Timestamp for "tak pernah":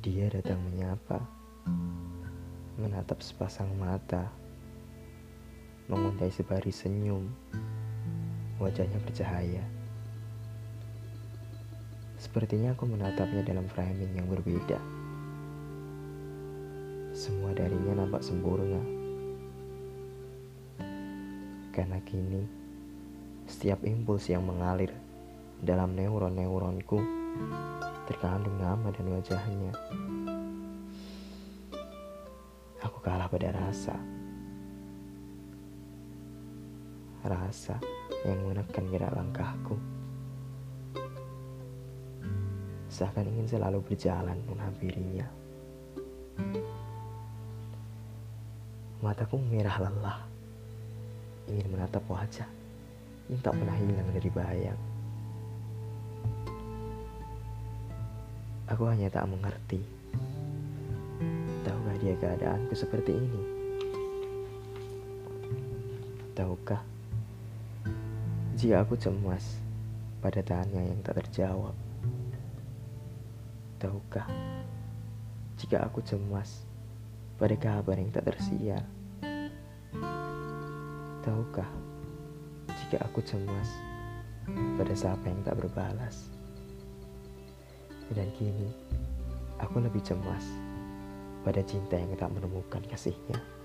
53.38-53.76